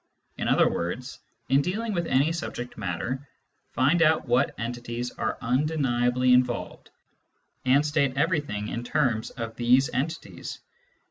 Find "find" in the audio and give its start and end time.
3.69-4.01